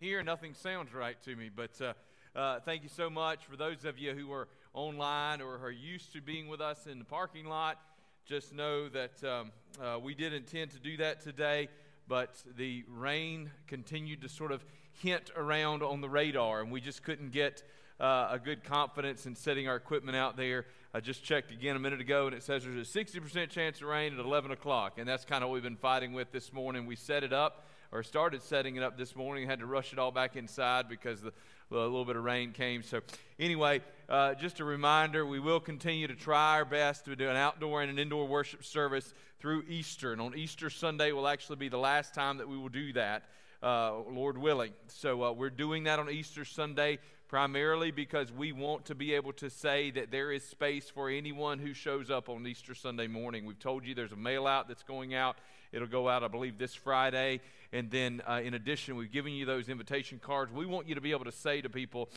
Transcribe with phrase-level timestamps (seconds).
[0.00, 1.50] here, nothing sounds right to me.
[1.54, 1.92] But uh,
[2.34, 6.14] uh, thank you so much for those of you who are online or are used
[6.14, 7.78] to being with us in the parking lot.
[8.24, 11.68] Just know that um, uh, we did intend to do that today,
[12.08, 14.64] but the rain continued to sort of
[15.02, 17.62] hint around on the radar, and we just couldn't get
[18.00, 20.64] uh, a good confidence in setting our equipment out there.
[20.94, 23.88] I just checked again a minute ago, and it says there's a 60% chance of
[23.88, 26.86] rain at 11 o'clock, and that's kind of what we've been fighting with this morning.
[26.86, 29.46] We set it up or started setting it up this morning.
[29.46, 31.32] Had to rush it all back inside because the,
[31.70, 32.82] the little bit of rain came.
[32.82, 33.00] So,
[33.38, 37.36] anyway, uh, just a reminder we will continue to try our best to do an
[37.36, 40.12] outdoor and an indoor worship service through Easter.
[40.12, 43.24] And on Easter Sunday will actually be the last time that we will do that,
[43.62, 44.72] uh, Lord willing.
[44.88, 46.98] So, uh, we're doing that on Easter Sunday
[47.30, 51.60] primarily because we want to be able to say that there is space for anyone
[51.60, 53.44] who shows up on Easter Sunday morning.
[53.44, 55.36] We've told you there's a mail out that's going out.
[55.70, 57.40] It'll go out, I believe, this Friday.
[57.72, 60.50] And then, uh, in addition, we've given you those invitation cards.
[60.52, 62.08] We want you to be able to say to people,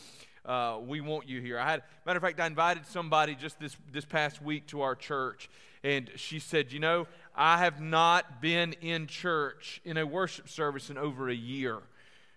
[0.44, 3.76] uh, "We want you here." I had, matter of fact, I invited somebody just this
[3.92, 5.48] this past week to our church,
[5.84, 10.90] and she said, "You know, I have not been in church in a worship service
[10.90, 11.82] in over a year."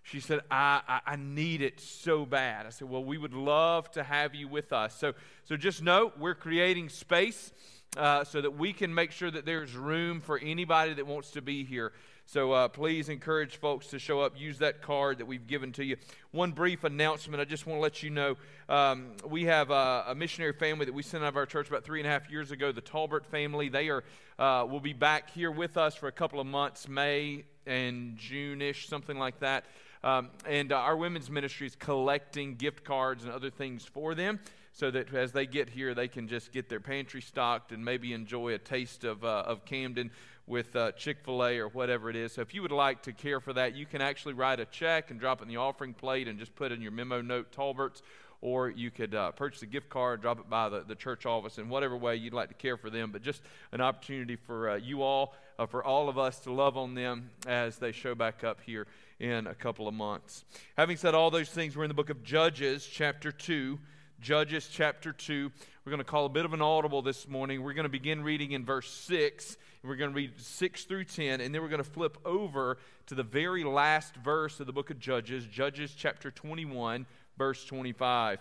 [0.08, 2.66] She said, I, I, I, need it so bad.
[2.66, 4.97] I said, Well, we would love to have you with us.
[4.97, 7.52] So, so just know we're creating space
[7.97, 11.41] uh, so that we can make sure that there's room for anybody that wants to
[11.41, 11.91] be here.
[12.25, 14.39] So uh, please encourage folks to show up.
[14.39, 15.97] Use that card that we've given to you.
[16.31, 18.38] One brief announcement I just want to let you know
[18.69, 21.83] um, we have a, a, missionary family that we sent out of our church about
[21.83, 23.67] three and a half years ago, the Talbert family.
[23.67, 24.05] They are
[24.39, 28.61] uh, will be back here with us for a couple of months, May and June
[28.61, 29.66] ish, something like that.
[30.08, 34.39] Um, and uh, our women's ministry is collecting gift cards and other things for them
[34.72, 38.14] so that as they get here, they can just get their pantry stocked and maybe
[38.14, 40.09] enjoy a taste of, uh, of Camden
[40.45, 42.31] with uh, Chick fil A or whatever it is.
[42.31, 45.11] So if you would like to care for that, you can actually write a check
[45.11, 48.02] and drop it in the offering plate and just put in your memo note Talbert's
[48.39, 51.58] or you could uh, purchase a gift card, drop it by the, the church office
[51.58, 53.11] in whatever way you'd like to care for them.
[53.11, 53.42] But just
[53.73, 57.29] an opportunity for uh, you all, uh, for all of us to love on them
[57.45, 58.87] as they show back up here
[59.19, 60.45] in a couple of months.
[60.77, 63.79] Having said all those things, we're in the book of Judges, chapter 2.
[64.19, 65.51] Judges chapter 2.
[65.85, 67.61] We're going to call a bit of an audible this morning.
[67.61, 69.57] We're going to begin reading in verse 6.
[69.81, 72.77] And we're going to read 6 through 10, and then we're going to flip over
[73.07, 77.05] to the very last verse of the book of Judges, Judges chapter 21,
[77.37, 78.39] verse 25.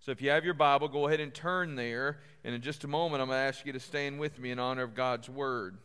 [0.00, 2.20] So if you have your Bible, go ahead and turn there.
[2.42, 4.58] And in just a moment, I'm going to ask you to stand with me in
[4.58, 5.76] honor of God's word.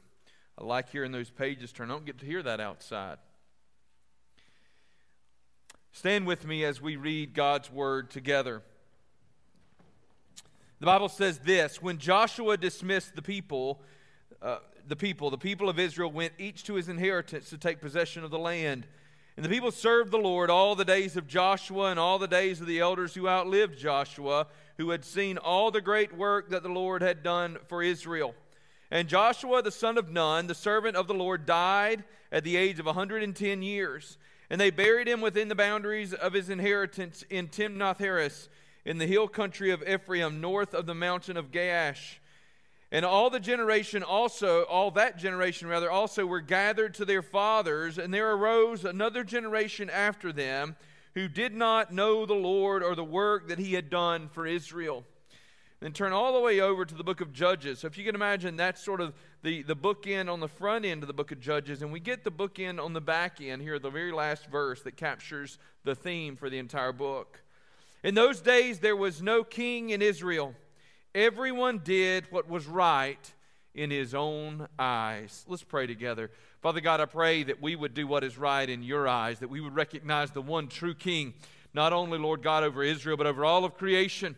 [0.57, 1.91] I like hearing those pages turn.
[1.91, 3.17] I don't get to hear that outside.
[5.91, 8.61] Stand with me as we read God's word together.
[10.79, 13.81] The Bible says this When Joshua dismissed the people,
[14.41, 18.23] uh, the people, the people of Israel went each to his inheritance to take possession
[18.23, 18.87] of the land.
[19.35, 22.61] And the people served the Lord all the days of Joshua and all the days
[22.61, 24.47] of the elders who outlived Joshua,
[24.77, 28.33] who had seen all the great work that the Lord had done for Israel.
[28.89, 32.79] And Joshua the son of Nun, the servant of the Lord, died at the age
[32.79, 34.17] of 110 years.
[34.49, 38.47] And they buried him within the boundaries of his inheritance in Timnath Heres,
[38.85, 42.19] in the hill country of Ephraim, north of the mountain of Gaash.
[42.95, 47.97] And all the generation also, all that generation rather, also were gathered to their fathers,
[47.97, 50.77] and there arose another generation after them
[51.13, 55.03] who did not know the Lord or the work that he had done for Israel.
[55.81, 57.79] Then turn all the way over to the book of Judges.
[57.79, 59.13] So if you can imagine, that's sort of
[59.43, 62.23] the, the bookend on the front end of the book of Judges, and we get
[62.23, 66.37] the bookend on the back end here, the very last verse that captures the theme
[66.37, 67.41] for the entire book.
[68.05, 70.55] In those days, there was no king in Israel.
[71.15, 73.33] Everyone did what was right
[73.73, 75.45] in his own eyes.
[75.47, 76.29] Let's pray together.
[76.61, 79.49] Father God, I pray that we would do what is right in your eyes, that
[79.49, 81.33] we would recognize the one true king,
[81.73, 84.35] not only, Lord God, over Israel, but over all of creation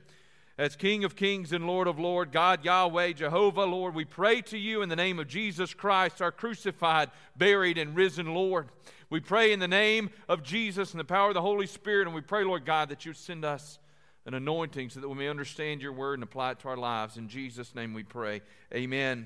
[0.60, 4.58] as King of kings and Lord of lords, God Yahweh, Jehovah, Lord, we pray to
[4.58, 8.70] you in the name of Jesus Christ, our crucified, buried, and risen Lord.
[9.10, 12.16] We pray in the name of Jesus and the power of the Holy Spirit, and
[12.16, 13.78] we pray, Lord God, that you would send us
[14.28, 17.16] an anointing so that we may understand your word and apply it to our lives.
[17.16, 18.42] In Jesus' name we pray.
[18.74, 19.26] Amen.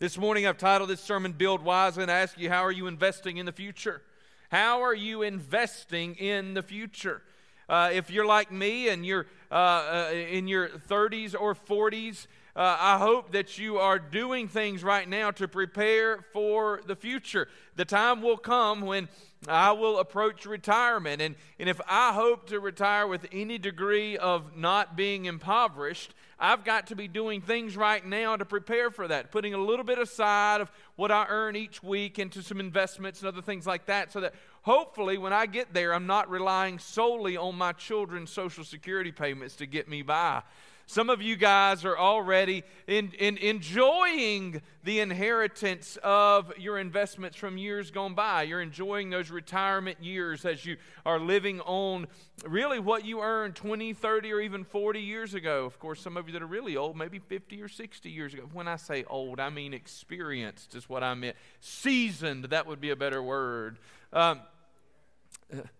[0.00, 2.88] This morning I've titled this sermon Build Wisely and I ask you, how are you
[2.88, 4.02] investing in the future?
[4.50, 7.22] How are you investing in the future?
[7.68, 12.26] Uh, if you're like me and you're uh, uh, in your 30s or 40s,
[12.56, 17.48] uh, I hope that you are doing things right now to prepare for the future.
[17.74, 19.08] The time will come when
[19.48, 21.20] I will approach retirement.
[21.20, 26.64] And, and if I hope to retire with any degree of not being impoverished, I've
[26.64, 29.98] got to be doing things right now to prepare for that, putting a little bit
[29.98, 34.12] aside of what I earn each week into some investments and other things like that,
[34.12, 38.64] so that hopefully when I get there, I'm not relying solely on my children's Social
[38.64, 40.42] Security payments to get me by.
[40.86, 47.56] Some of you guys are already in, in enjoying the inheritance of your investments from
[47.56, 48.42] years gone by.
[48.42, 50.76] You're enjoying those retirement years as you
[51.06, 52.06] are living on
[52.46, 55.64] really what you earned 20, 30, or even 40 years ago.
[55.64, 58.42] Of course, some of you that are really old, maybe 50 or 60 years ago.
[58.52, 61.36] When I say old, I mean experienced, is what I meant.
[61.60, 63.78] Seasoned, that would be a better word.
[64.12, 64.40] Um,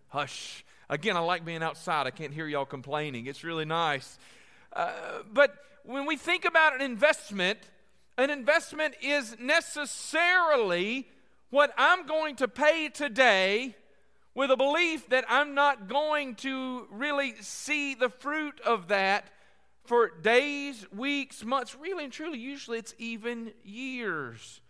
[0.08, 0.64] hush.
[0.88, 2.06] Again, I like being outside.
[2.06, 3.26] I can't hear y'all complaining.
[3.26, 4.18] It's really nice.
[4.74, 5.54] Uh, but
[5.84, 7.58] when we think about an investment,
[8.18, 11.08] an investment is necessarily
[11.50, 13.76] what I'm going to pay today
[14.34, 19.26] with a belief that I'm not going to really see the fruit of that
[19.84, 24.60] for days, weeks, months, really and truly, usually it's even years.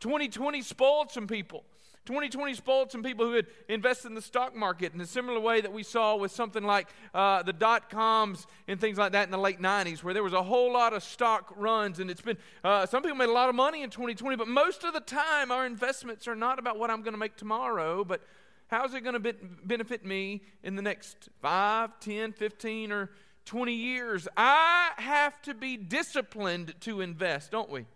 [0.00, 1.64] 2020 spoiled some people.
[2.06, 5.62] 2020 spoiled some people who had invested in the stock market in a similar way
[5.62, 9.30] that we saw with something like uh, the dot coms and things like that in
[9.30, 12.00] the late 90s, where there was a whole lot of stock runs.
[12.00, 14.84] And it's been, uh, some people made a lot of money in 2020, but most
[14.84, 18.20] of the time our investments are not about what I'm going to make tomorrow, but
[18.68, 23.10] how's it going to be- benefit me in the next 5, 10, 15, or
[23.46, 24.28] 20 years?
[24.36, 27.86] I have to be disciplined to invest, don't we?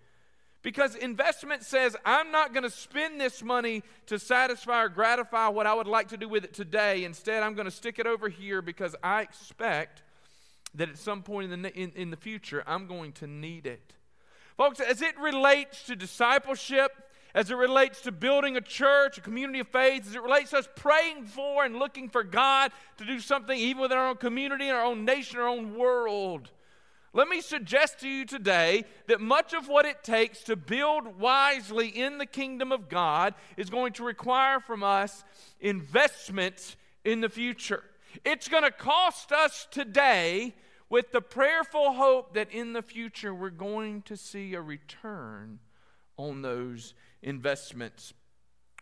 [0.68, 5.66] Because investment says, I'm not going to spend this money to satisfy or gratify what
[5.66, 7.04] I would like to do with it today.
[7.04, 10.02] Instead, I'm going to stick it over here because I expect
[10.74, 13.94] that at some point in the, in, in the future, I'm going to need it.
[14.58, 16.92] Folks, as it relates to discipleship,
[17.34, 20.58] as it relates to building a church, a community of faith, as it relates to
[20.58, 24.68] us praying for and looking for God to do something even within our own community,
[24.68, 26.50] our own nation, our own world,
[27.18, 31.88] let me suggest to you today that much of what it takes to build wisely
[31.88, 35.24] in the kingdom of God is going to require from us
[35.58, 37.82] investments in the future.
[38.24, 40.54] It's going to cost us today
[40.90, 45.58] with the prayerful hope that in the future we're going to see a return
[46.16, 48.14] on those investments.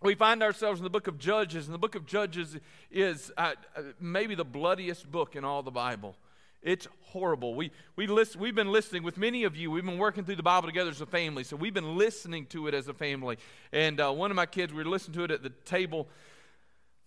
[0.02, 2.58] We find ourselves in the book of Judges, and the book of Judges
[2.90, 6.16] is uh, uh maybe the bloodiest book in all the Bible.
[6.62, 7.54] It's horrible.
[7.54, 9.70] We, we list, we've been listening with many of you.
[9.70, 11.44] We've been working through the Bible together as a family.
[11.44, 13.38] So we've been listening to it as a family.
[13.72, 16.08] And uh, one of my kids, we were listening to it at the table.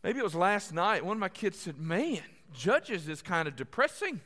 [0.03, 1.03] Maybe it was last night.
[1.03, 2.21] One of my kids said, Man,
[2.53, 4.21] Judges is kind of depressing.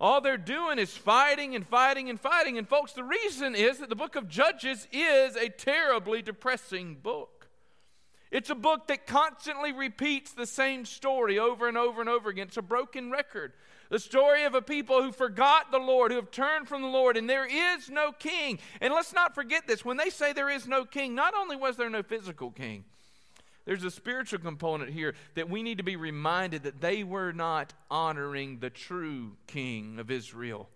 [0.00, 2.58] All they're doing is fighting and fighting and fighting.
[2.58, 7.46] And, folks, the reason is that the book of Judges is a terribly depressing book.
[8.32, 12.48] It's a book that constantly repeats the same story over and over and over again.
[12.48, 13.52] It's a broken record.
[13.92, 17.18] The story of a people who forgot the Lord, who have turned from the Lord,
[17.18, 18.58] and there is no king.
[18.80, 21.76] And let's not forget this when they say there is no king, not only was
[21.76, 22.86] there no physical king,
[23.66, 27.74] there's a spiritual component here that we need to be reminded that they were not
[27.90, 30.70] honoring the true king of Israel.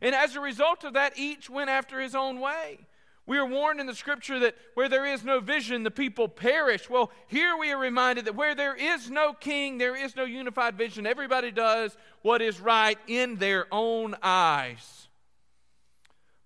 [0.00, 2.86] And as a result of that, each went after his own way.
[3.26, 6.90] We are warned in the scripture that where there is no vision, the people perish.
[6.90, 10.76] Well, here we are reminded that where there is no king, there is no unified
[10.76, 11.06] vision.
[11.06, 15.08] Everybody does what is right in their own eyes.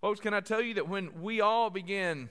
[0.01, 2.29] Folks, can I tell you that when we all begin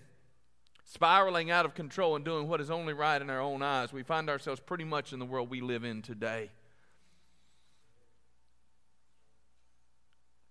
[0.86, 4.04] spiraling out of control and doing what is only right in our own eyes, we
[4.04, 6.50] find ourselves pretty much in the world we live in today.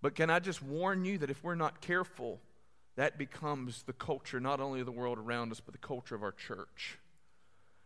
[0.03, 2.39] But can I just warn you that if we're not careful,
[2.97, 6.23] that becomes the culture not only of the world around us, but the culture of
[6.23, 6.99] our church.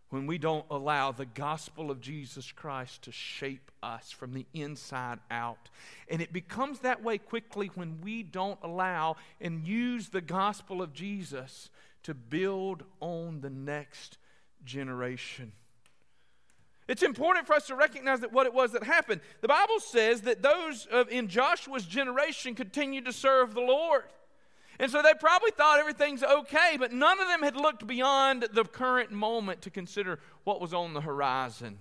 [0.08, 5.20] When we don't allow the gospel of Jesus Christ to shape us from the inside
[5.30, 5.68] out.
[6.08, 10.92] And it becomes that way quickly when we don't allow and use the gospel of
[10.92, 11.70] Jesus
[12.02, 14.18] to build on the next
[14.64, 15.52] generation.
[16.88, 19.20] It's important for us to recognize that what it was that happened.
[19.42, 24.02] The Bible says that those of, in Joshua's generation continued to serve the Lord.
[24.80, 28.64] And so they probably thought everything's okay, but none of them had looked beyond the
[28.64, 31.78] current moment to consider what was on the horizon.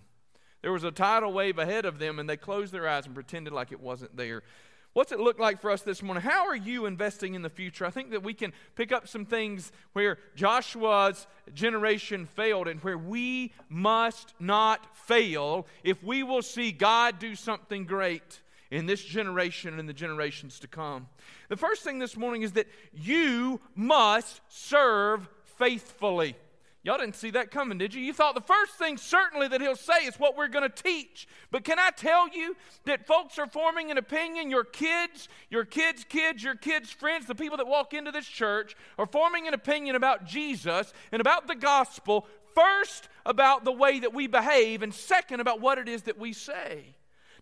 [0.62, 3.54] There was a tidal wave ahead of them, and they closed their eyes and pretended
[3.54, 4.44] like it wasn't there.
[4.92, 6.24] What's it look like for us this morning?
[6.24, 7.86] How are you investing in the future?
[7.86, 12.98] I think that we can pick up some things where Joshua's generation failed and where
[12.98, 19.72] we must not fail if we will see God do something great in this generation
[19.72, 21.08] and in the generations to come.
[21.50, 26.36] The first thing this morning is that you must serve faithfully.
[26.82, 28.02] Y'all didn't see that coming, did you?
[28.02, 31.28] You thought the first thing, certainly, that he'll say is what we're going to teach.
[31.52, 34.50] But can I tell you that folks are forming an opinion?
[34.50, 38.78] Your kids, your kids' kids, your kids' friends, the people that walk into this church
[38.98, 44.14] are forming an opinion about Jesus and about the gospel, first about the way that
[44.14, 46.96] we behave, and second about what it is that we say.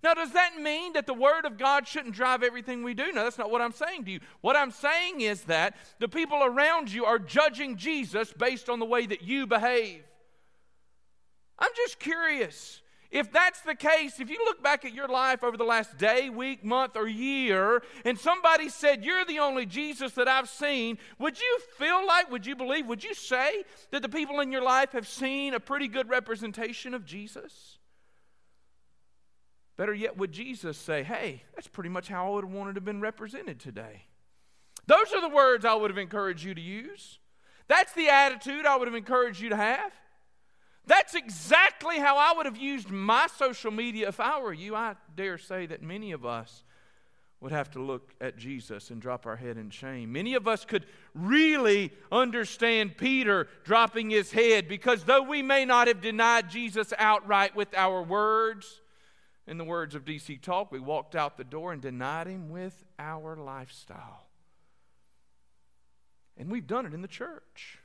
[0.04, 3.12] Now, does that mean that the Word of God shouldn't drive everything we do?
[3.12, 4.20] No, that's not what I'm saying to you.
[4.42, 8.86] What I'm saying is that the people around you are judging Jesus based on the
[8.86, 10.04] way that you behave.
[11.58, 12.82] I'm just curious.
[13.10, 16.30] If that's the case, if you look back at your life over the last day,
[16.30, 21.40] week, month, or year, and somebody said, You're the only Jesus that I've seen, would
[21.40, 24.92] you feel like, would you believe, would you say that the people in your life
[24.92, 27.77] have seen a pretty good representation of Jesus?
[29.78, 32.78] Better yet, would Jesus say, hey, that's pretty much how I would have wanted to
[32.80, 34.06] have been represented today?
[34.88, 37.20] Those are the words I would have encouraged you to use.
[37.68, 39.92] That's the attitude I would have encouraged you to have.
[40.88, 44.74] That's exactly how I would have used my social media if I were you.
[44.74, 46.64] I dare say that many of us
[47.40, 50.12] would have to look at Jesus and drop our head in shame.
[50.12, 55.88] Many of us could really understand Peter dropping his head because though we may not
[55.88, 58.82] have denied Jesus outright with our words,
[59.48, 62.84] in the words of DC Talk, we walked out the door and denied him with
[63.00, 64.28] our lifestyle.
[66.36, 67.80] And we've done it in the church.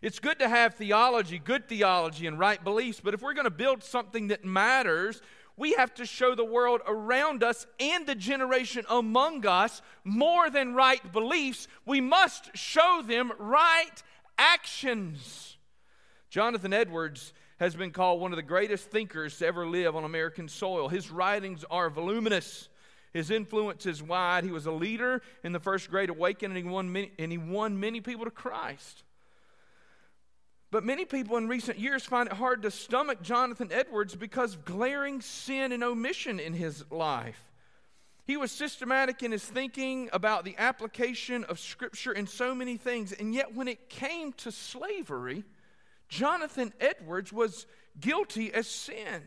[0.00, 3.50] It's good to have theology, good theology, and right beliefs, but if we're going to
[3.50, 5.20] build something that matters,
[5.56, 10.74] we have to show the world around us and the generation among us more than
[10.74, 11.68] right beliefs.
[11.84, 14.02] We must show them right
[14.38, 15.56] actions.
[16.30, 17.32] Jonathan Edwards
[17.62, 20.88] has been called one of the greatest thinkers to ever live on American soil.
[20.88, 22.68] His writings are voluminous.
[23.12, 24.42] His influence is wide.
[24.42, 27.38] He was a leader in the First Great Awakening, and he won many, and he
[27.38, 29.04] won many people to Christ.
[30.72, 34.64] But many people in recent years find it hard to stomach Jonathan Edwards because of
[34.64, 37.52] glaring sin and omission in his life.
[38.26, 43.12] He was systematic in his thinking about the application of Scripture in so many things,
[43.12, 45.44] and yet when it came to slavery,
[46.12, 47.64] Jonathan Edwards was
[47.98, 49.22] guilty as sin.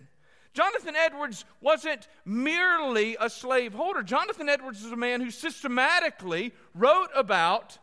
[0.54, 4.04] Jonathan Edwards wasn't merely a slaveholder.
[4.04, 7.80] Jonathan Edwards was a man who systematically wrote about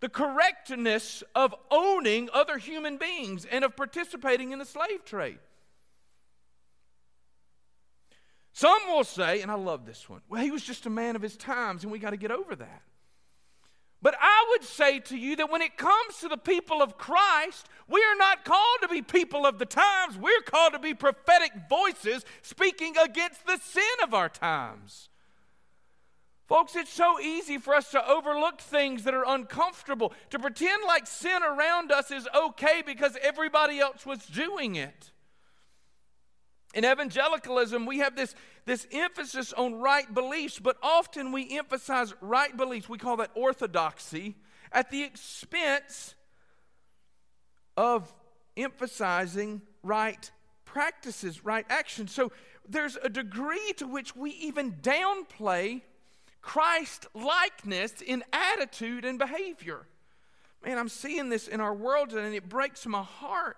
[0.00, 5.38] the correctness of owning other human beings and of participating in the slave trade.
[8.52, 11.22] Some will say, and I love this one, well, he was just a man of
[11.22, 12.82] his times, and we got to get over that.
[14.02, 17.68] But I would say to you that when it comes to the people of Christ,
[17.88, 20.18] we are not called to be people of the times.
[20.18, 25.08] We're called to be prophetic voices speaking against the sin of our times.
[26.48, 31.06] Folks, it's so easy for us to overlook things that are uncomfortable, to pretend like
[31.06, 35.11] sin around us is okay because everybody else was doing it.
[36.74, 42.56] In evangelicalism, we have this, this emphasis on right beliefs, but often we emphasize right
[42.56, 44.36] beliefs, we call that orthodoxy,
[44.72, 46.14] at the expense
[47.76, 48.12] of
[48.56, 50.30] emphasizing right
[50.64, 52.12] practices, right actions.
[52.12, 52.32] So
[52.66, 55.82] there's a degree to which we even downplay
[56.40, 59.86] Christ likeness in attitude and behavior.
[60.64, 63.56] Man, I'm seeing this in our world and it breaks my heart.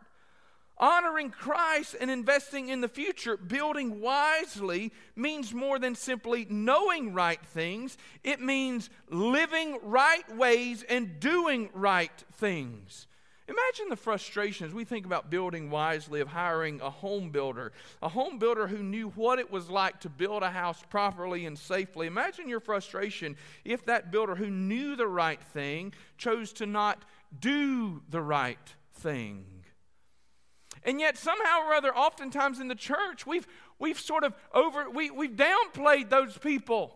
[0.76, 7.40] Honoring Christ and investing in the future, building wisely, means more than simply knowing right
[7.40, 7.96] things.
[8.24, 13.06] It means living right ways and doing right things.
[13.46, 18.08] Imagine the frustration as we think about building wisely of hiring a home builder, a
[18.08, 22.06] home builder who knew what it was like to build a house properly and safely.
[22.06, 27.04] Imagine your frustration if that builder who knew the right thing chose to not
[27.38, 29.44] do the right thing.
[30.84, 33.46] And yet, somehow or other, oftentimes in the church, we've,
[33.78, 36.94] we've sort of over, we, we've downplayed those people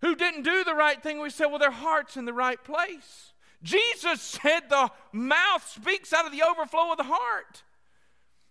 [0.00, 1.20] who didn't do the right thing.
[1.20, 3.32] We said, well, their heart's in the right place.
[3.62, 7.62] Jesus said the mouth speaks out of the overflow of the heart.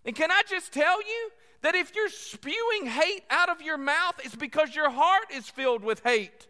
[0.04, 1.30] And can I just tell you
[1.62, 5.84] that if you're spewing hate out of your mouth, it's because your heart is filled
[5.84, 6.46] with hate.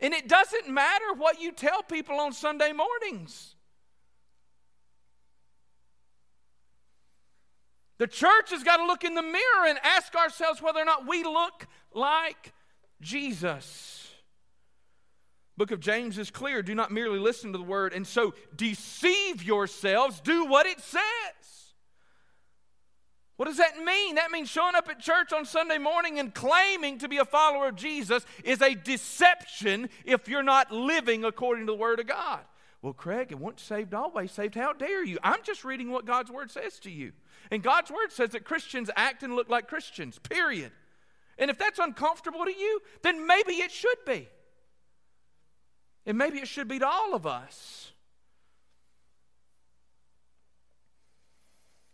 [0.00, 3.51] And it doesn't matter what you tell people on Sunday mornings.
[8.02, 11.06] The church has got to look in the mirror and ask ourselves whether or not
[11.06, 12.52] we look like
[13.00, 14.10] Jesus.
[15.56, 16.64] Book of James is clear.
[16.64, 20.20] Do not merely listen to the word and so deceive yourselves.
[20.20, 21.02] Do what it says.
[23.36, 24.16] What does that mean?
[24.16, 27.68] That means showing up at church on Sunday morning and claiming to be a follower
[27.68, 32.40] of Jesus is a deception if you're not living according to the Word of God.
[32.82, 34.56] Well, Craig, and once saved, always saved.
[34.56, 35.18] How dare you?
[35.22, 37.12] I'm just reading what God's Word says to you.
[37.52, 40.72] And God's Word says that Christians act and look like Christians, period.
[41.36, 44.26] And if that's uncomfortable to you, then maybe it should be.
[46.06, 47.92] And maybe it should be to all of us.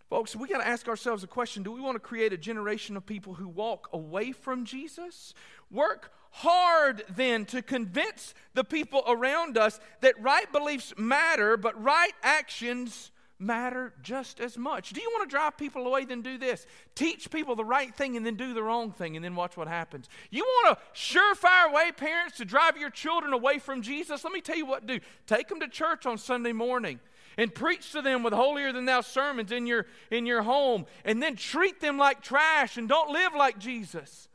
[0.09, 2.97] Folks, we got to ask ourselves a question Do we want to create a generation
[2.97, 5.35] of people who walk away from Jesus?
[5.73, 12.13] Work hard then to convince the people around us that right beliefs matter, but right
[12.23, 14.91] actions matter just as much.
[14.91, 16.05] Do you want to drive people away?
[16.05, 16.67] Then do this.
[16.95, 19.69] Teach people the right thing and then do the wrong thing and then watch what
[19.69, 20.09] happens.
[20.31, 24.25] You want a surefire way, parents, to drive your children away from Jesus?
[24.25, 25.01] Let me tell you what do.
[25.27, 27.01] Take them to church on Sunday morning
[27.37, 31.23] and preach to them with holier than thou sermons in your, in your home, and
[31.23, 34.29] then treat them like trash and don't live like Jesus.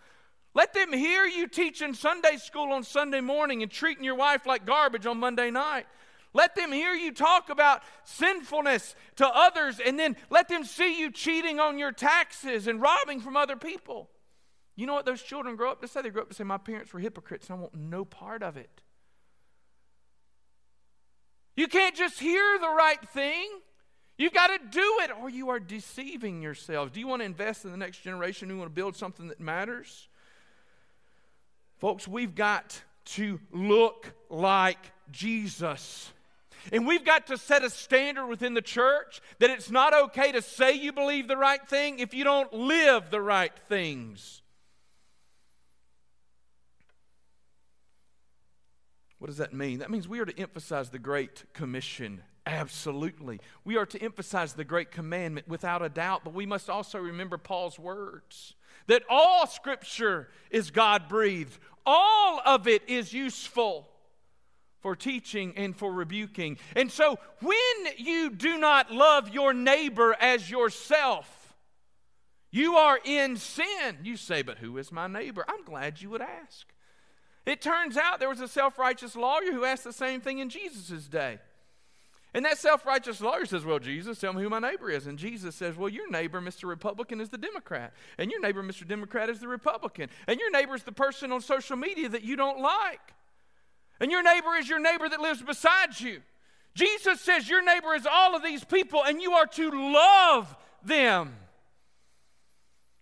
[0.53, 4.65] Let them hear you teaching Sunday school on Sunday morning and treating your wife like
[4.65, 5.85] garbage on Monday night.
[6.33, 11.11] Let them hear you talk about sinfulness to others, and then let them see you
[11.11, 14.09] cheating on your taxes and robbing from other people.
[14.75, 16.01] You know what those children grow up to say?
[16.01, 18.57] They grow up to say, My parents were hypocrites, and I want no part of
[18.57, 18.81] it.
[21.55, 23.47] You can't just hear the right thing.
[24.17, 26.91] You've got to do it, or you are deceiving yourselves.
[26.91, 28.47] Do you want to invest in the next generation?
[28.47, 30.07] Do you want to build something that matters?
[31.77, 34.79] Folks, we've got to look like
[35.11, 36.11] Jesus.
[36.71, 40.41] And we've got to set a standard within the church that it's not okay to
[40.41, 44.41] say you believe the right thing if you don't live the right things.
[49.19, 49.79] What does that mean?
[49.79, 52.21] That means we are to emphasize the Great Commission.
[52.45, 53.39] Absolutely.
[53.63, 57.37] We are to emphasize the Great Commandment without a doubt, but we must also remember
[57.37, 58.53] Paul's words
[58.87, 63.87] that all Scripture is God breathed, all of it is useful
[64.83, 66.57] for teaching and for rebuking.
[66.75, 67.55] And so when
[67.97, 71.55] you do not love your neighbor as yourself,
[72.51, 73.97] you are in sin.
[74.03, 75.45] You say, but who is my neighbor?
[75.47, 76.67] I'm glad you would ask.
[77.45, 80.49] It turns out there was a self righteous lawyer who asked the same thing in
[80.49, 81.39] Jesus' day.
[82.33, 85.07] And that self righteous lawyer says, Well, Jesus, tell me who my neighbor is.
[85.07, 86.67] And Jesus says, Well, your neighbor, Mr.
[86.67, 87.93] Republican, is the Democrat.
[88.17, 88.87] And your neighbor, Mr.
[88.87, 90.09] Democrat, is the Republican.
[90.27, 93.13] And your neighbor is the person on social media that you don't like.
[94.03, 96.19] And your neighbor is your neighbor that lives beside you.
[96.75, 101.33] Jesus says, Your neighbor is all of these people, and you are to love them.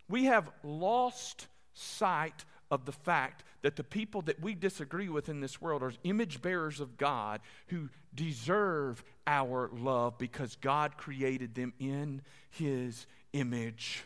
[0.08, 5.40] We have lost sight of the fact that the people that we disagree with in
[5.40, 11.74] this world are image bearers of God who deserve our love because God created them
[11.80, 14.04] in His image.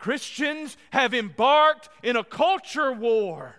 [0.00, 3.54] Christians have embarked in a culture war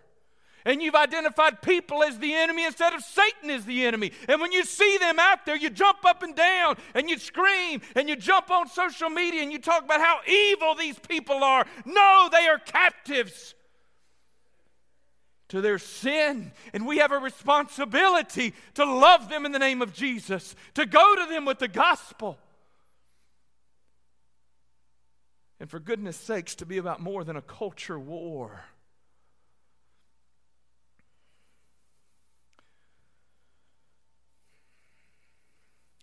[0.66, 4.12] and you've identified people as the enemy instead of Satan as the enemy.
[4.28, 7.82] And when you see them out there, you jump up and down and you scream
[7.96, 11.66] and you jump on social media and you talk about how evil these people are.
[11.86, 13.56] No, they are captives
[15.50, 16.52] to their sin.
[16.74, 21.16] And we have a responsibility to love them in the name of Jesus, to go
[21.16, 22.38] to them with the gospel.
[25.60, 28.64] And for goodness sakes, to be about more than a culture war.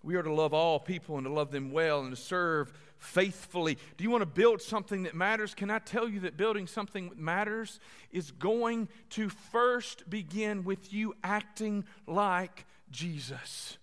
[0.06, 3.76] We are to love all people and to love them well and to serve faithfully.
[3.96, 5.52] Do you want to build something that matters?
[5.52, 7.80] Can I tell you that building something that matters
[8.12, 13.78] is going to first begin with you acting like Jesus?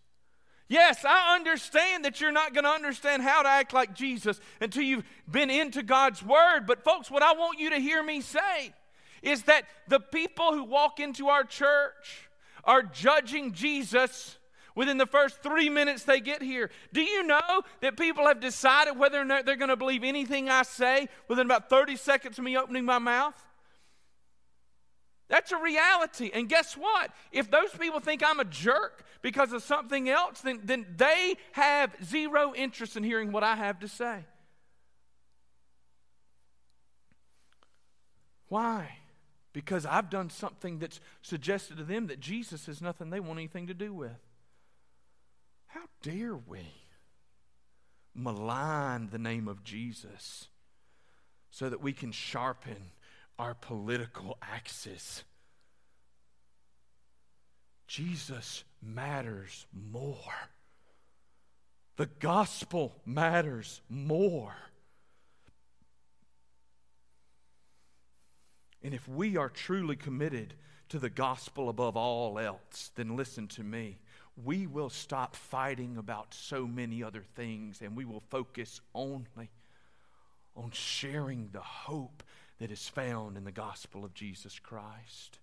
[0.70, 4.84] Yes, I understand that you're not going to understand how to act like Jesus until
[4.84, 6.62] you've been into God's Word.
[6.66, 8.74] But, folks, what I want you to hear me say
[9.22, 12.30] is that the people who walk into our church
[12.64, 14.38] are judging Jesus
[14.76, 16.70] within the first three minutes they get here.
[16.92, 20.50] Do you know that people have decided whether or not they're going to believe anything
[20.50, 23.36] I say within about 30 seconds of me opening my mouth?
[25.30, 26.30] That's a reality.
[26.34, 27.12] And guess what?
[27.32, 31.96] If those people think I'm a jerk because of something else, then, then they have
[32.04, 34.26] zero interest in hearing what I have to say.
[38.48, 38.98] Why?
[39.54, 43.68] Because I've done something that's suggested to them that Jesus is nothing they want anything
[43.68, 44.12] to do with.
[45.74, 46.60] How dare we
[48.14, 50.48] malign the name of Jesus
[51.50, 52.92] so that we can sharpen
[53.40, 55.24] our political axis?
[57.88, 60.50] Jesus matters more.
[61.98, 64.56] The gospel matters more.
[68.84, 70.54] And if we are truly committed
[70.90, 73.98] to the gospel above all else, then listen to me.
[74.36, 79.52] We will stop fighting about so many other things and we will focus only
[80.56, 82.24] on sharing the hope
[82.60, 85.40] that is found in the gospel of Jesus Christ.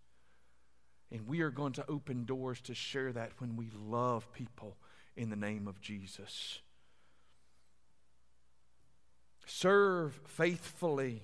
[1.12, 4.76] And we are going to open doors to share that when we love people
[5.16, 6.60] in the name of Jesus.
[9.44, 11.22] Serve faithfully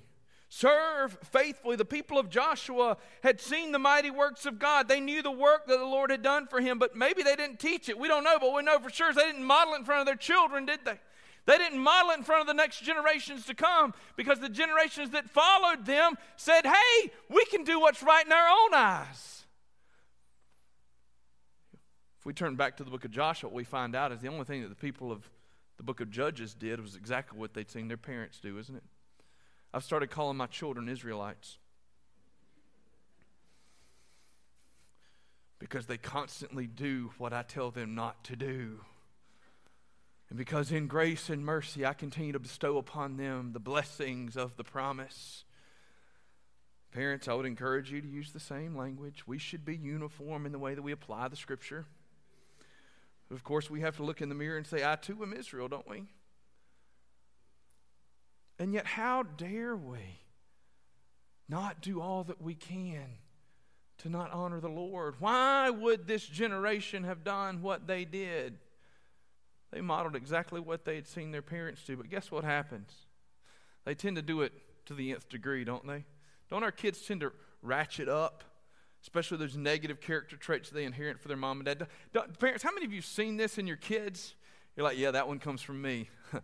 [0.48, 1.76] Serve faithfully.
[1.76, 4.88] The people of Joshua had seen the mighty works of God.
[4.88, 7.58] They knew the work that the Lord had done for him, but maybe they didn't
[7.58, 7.98] teach it.
[7.98, 10.06] We don't know, but we know for sure they didn't model it in front of
[10.06, 11.00] their children, did they?
[11.46, 15.10] They didn't model it in front of the next generations to come because the generations
[15.10, 19.44] that followed them said, hey, we can do what's right in our own eyes.
[22.18, 24.28] If we turn back to the book of Joshua, what we find out is the
[24.28, 25.28] only thing that the people of
[25.76, 28.82] the book of Judges did was exactly what they'd seen their parents do, isn't it?
[29.76, 31.58] I've started calling my children Israelites.
[35.58, 38.80] Because they constantly do what I tell them not to do.
[40.30, 44.56] And because in grace and mercy I continue to bestow upon them the blessings of
[44.56, 45.44] the promise.
[46.90, 49.24] Parents, I would encourage you to use the same language.
[49.26, 51.84] We should be uniform in the way that we apply the scripture.
[53.30, 55.68] Of course, we have to look in the mirror and say, I too am Israel,
[55.68, 56.04] don't we?
[58.58, 60.20] And yet, how dare we
[61.48, 63.18] not do all that we can
[63.98, 65.16] to not honor the Lord?
[65.18, 68.58] Why would this generation have done what they did?
[69.72, 72.92] They modeled exactly what they had seen their parents do, but guess what happens?
[73.84, 74.52] They tend to do it
[74.86, 76.04] to the nth degree, don't they?
[76.48, 78.44] Don't our kids tend to ratchet up?
[79.02, 81.86] Especially those negative character traits they inherit for their mom and dad.
[82.38, 84.34] Parents, how many of you have seen this in your kids?
[84.74, 86.08] You're like, yeah, that one comes from me.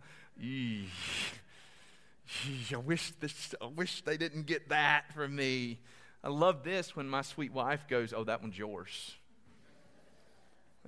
[2.73, 5.79] I wish this, I wish they didn't get that from me.
[6.23, 9.15] I love this when my sweet wife goes, Oh, that one's yours.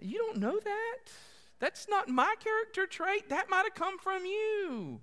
[0.01, 0.97] You don't know that.
[1.59, 3.29] That's not my character trait.
[3.29, 4.99] That might have come from you.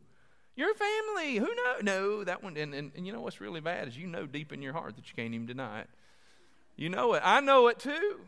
[0.55, 1.37] Your family.
[1.37, 1.77] Who know?
[1.83, 2.57] No, that one.
[2.57, 4.97] And, and, and you know what's really bad is you know deep in your heart
[4.97, 5.91] that you can't even deny it.
[6.77, 7.23] You know it.
[7.25, 8.21] I know it too.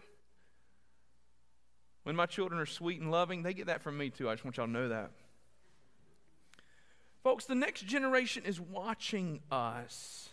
[2.05, 4.29] When my children are sweet and loving, they get that from me too.
[4.29, 5.11] I just want y'all to know that.
[7.24, 10.28] Folks, the next generation is watching us.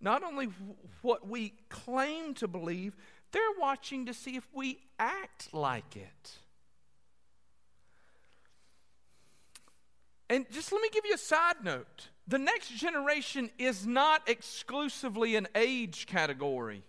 [0.00, 0.48] Not only
[1.00, 2.96] what we claim to believe,
[3.30, 6.32] they're watching to see if we act like it.
[10.28, 12.08] And just let me give you a side note.
[12.26, 16.82] The next generation is not exclusively an age category.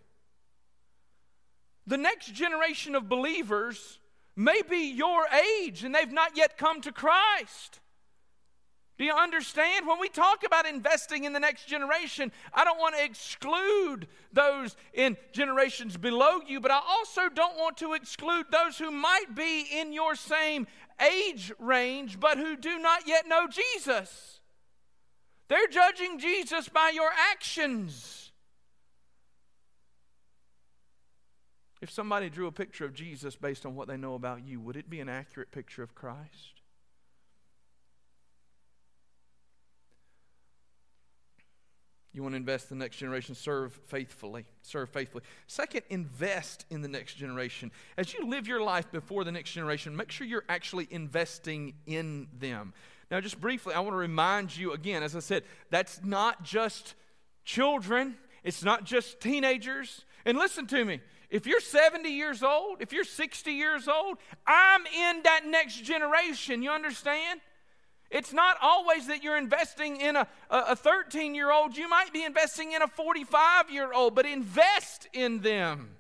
[1.86, 4.00] The next generation of believers
[4.36, 5.28] may be your
[5.62, 7.80] age and they've not yet come to Christ.
[8.98, 9.88] Do you understand?
[9.88, 14.78] When we talk about investing in the next generation, I don't want to exclude those
[14.94, 19.66] in generations below you, but I also don't want to exclude those who might be
[19.74, 20.66] in your same
[21.02, 24.40] age range, but who do not yet know Jesus.
[25.50, 28.32] They're judging Jesus by your actions.
[31.82, 34.78] If somebody drew a picture of Jesus based on what they know about you, would
[34.78, 36.55] it be an accurate picture of Christ?
[42.16, 44.46] You want to invest in the next generation, serve faithfully.
[44.62, 45.24] Serve faithfully.
[45.48, 47.74] Second, invest in the next generation.
[47.98, 52.28] As you live your life before the next generation, make sure you're actually investing in
[52.40, 52.74] them.
[53.12, 56.96] Now, just briefly, I want to remind you again, as I said, that's not just
[57.44, 60.06] children, it's not just teenagers.
[60.24, 64.86] And listen to me if you're 70 years old, if you're 60 years old, I'm
[64.86, 66.62] in that next generation.
[66.64, 67.42] You understand?
[68.16, 71.76] It's not always that you're investing in a, a 13 year old.
[71.76, 75.98] You might be investing in a 45 year old, but invest in them.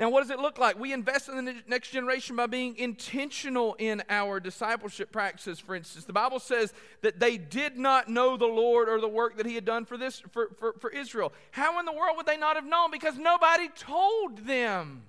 [0.00, 0.80] Now, what does it look like?
[0.80, 5.60] We invest in the next generation by being intentional in our discipleship practices.
[5.60, 6.72] For instance, the Bible says
[7.02, 9.96] that they did not know the Lord or the work that He had done for
[9.96, 11.32] this for, for, for Israel.
[11.52, 12.90] How in the world would they not have known?
[12.90, 15.04] Because nobody told them.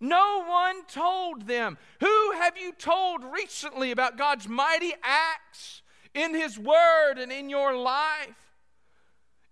[0.00, 1.78] No one told them.
[2.00, 5.82] Who have you told recently about God's mighty acts
[6.14, 8.34] in His Word and in your life?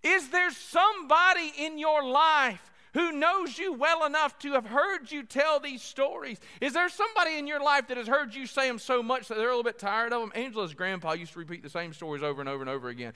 [0.03, 5.23] Is there somebody in your life who knows you well enough to have heard you
[5.23, 6.39] tell these stories?
[6.61, 9.35] Is there somebody in your life that has heard you say them so much that
[9.35, 10.31] they're a little bit tired of them?
[10.35, 13.13] Angela's grandpa used to repeat the same stories over and over and over again.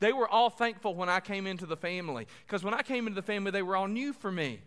[0.00, 3.20] They were all thankful when I came into the family because when I came into
[3.20, 4.60] the family, they were all new for me.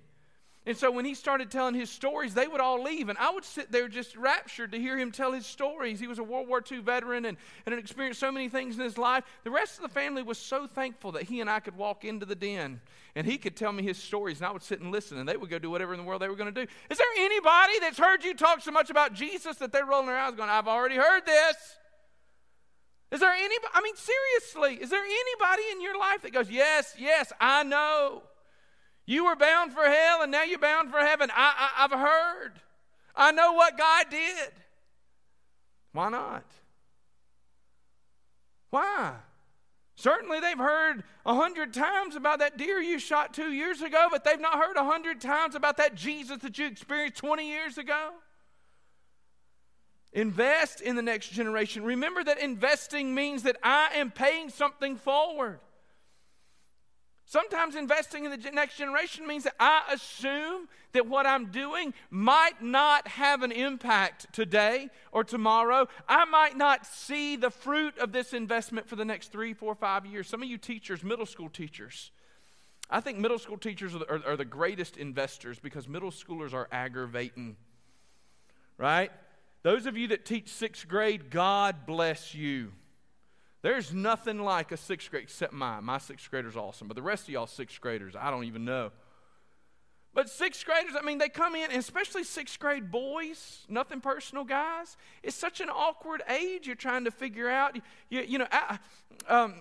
[0.65, 3.10] And so when he started telling his stories, they would all leave.
[3.10, 5.99] And I would sit there just raptured to hear him tell his stories.
[5.99, 8.82] He was a World War II veteran and, and had experienced so many things in
[8.82, 9.26] his life.
[9.43, 12.26] The rest of the family was so thankful that he and I could walk into
[12.26, 12.80] the den
[13.13, 14.39] and he could tell me his stories.
[14.39, 16.21] And I would sit and listen, and they would go do whatever in the world
[16.21, 16.71] they were going to do.
[16.89, 20.17] Is there anybody that's heard you talk so much about Jesus that they're rolling their
[20.17, 21.58] eyes going, I've already heard this?
[23.12, 26.95] Is there anybody, I mean, seriously, is there anybody in your life that goes, Yes,
[26.97, 28.23] yes, I know?
[29.06, 31.30] You were bound for hell and now you're bound for heaven.
[31.34, 32.54] I, I, I've heard.
[33.16, 34.52] I know what God did.
[35.92, 36.46] Why not?
[38.70, 39.13] Why?
[39.96, 44.24] Certainly, they've heard a hundred times about that deer you shot two years ago, but
[44.24, 48.10] they've not heard a hundred times about that Jesus that you experienced 20 years ago.
[50.12, 51.84] Invest in the next generation.
[51.84, 55.60] Remember that investing means that I am paying something forward.
[57.34, 62.62] Sometimes investing in the next generation means that I assume that what I'm doing might
[62.62, 65.88] not have an impact today or tomorrow.
[66.08, 70.06] I might not see the fruit of this investment for the next three, four, five
[70.06, 70.28] years.
[70.28, 72.12] Some of you teachers, middle school teachers,
[72.88, 76.54] I think middle school teachers are the, are, are the greatest investors because middle schoolers
[76.54, 77.56] are aggravating,
[78.78, 79.12] right?
[79.63, 82.74] Those of you that teach sixth grade, God bless you.
[83.63, 85.86] There's nothing like a sixth grade, except mine.
[85.86, 88.91] My sixth grader's awesome, but the rest of y'all sixth graders, I don't even know.
[90.13, 94.95] But sixth graders, I mean, they come in, especially sixth grade boys, nothing personal, guys.
[95.23, 96.67] It's such an awkward age.
[96.67, 98.78] You're trying to figure out, you, you know, I,
[99.28, 99.56] um,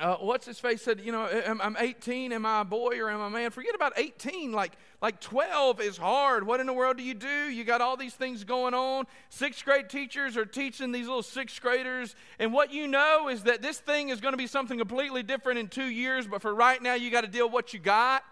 [0.00, 3.20] uh, what's his face said, you know, I'm 18, am I a boy or am
[3.20, 3.50] I a man?
[3.50, 4.52] Forget about 18.
[4.52, 6.46] Like, like 12 is hard.
[6.46, 7.48] What in the world do you do?
[7.48, 9.06] You got all these things going on.
[9.28, 12.14] Sixth grade teachers are teaching these little sixth graders.
[12.38, 15.58] And what you know is that this thing is going to be something completely different
[15.58, 18.24] in two years, but for right now, you got to deal with what you got.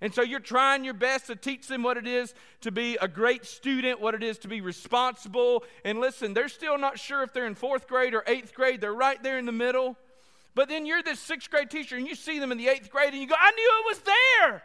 [0.00, 3.08] And so you're trying your best to teach them what it is to be a
[3.08, 5.64] great student, what it is to be responsible.
[5.84, 8.92] And listen, they're still not sure if they're in fourth grade or eighth grade, they're
[8.92, 9.96] right there in the middle.
[10.54, 13.12] But then you're this sixth grade teacher and you see them in the eighth grade
[13.12, 14.62] and you go, I knew it was there.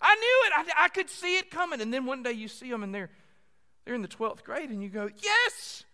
[0.00, 0.72] I knew it.
[0.76, 1.80] I, I could see it coming.
[1.80, 3.10] And then one day you see them and they're,
[3.84, 5.84] they're in the 12th grade and you go, Yes,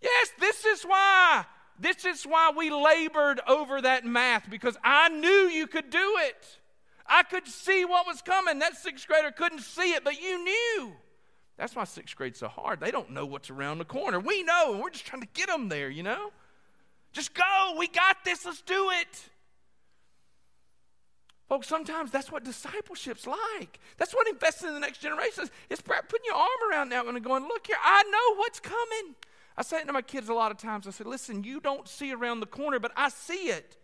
[0.00, 1.44] yes, this is why.
[1.78, 6.58] This is why we labored over that math because I knew you could do it.
[7.06, 8.58] I could see what was coming.
[8.58, 10.92] That sixth grader couldn't see it, but you knew.
[11.56, 12.80] That's why sixth grade's so hard.
[12.80, 14.20] They don't know what's around the corner.
[14.20, 16.32] We know, and we're just trying to get them there, you know?
[17.12, 17.74] Just go.
[17.78, 18.44] We got this.
[18.44, 19.28] Let's do it.
[21.48, 23.80] Folks, sometimes that's what discipleship's like.
[23.96, 25.50] That's what investing in the next generation is.
[25.70, 29.14] It's putting your arm around that one and going, look here, I know what's coming.
[29.56, 30.86] I say it to my kids a lot of times.
[30.86, 33.78] I say, listen, you don't see around the corner, but I see it.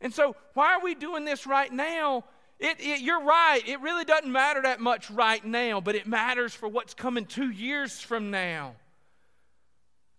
[0.00, 2.24] And so, why are we doing this right now?
[2.58, 3.60] It, it, you're right.
[3.66, 7.50] It really doesn't matter that much right now, but it matters for what's coming two
[7.50, 8.74] years from now.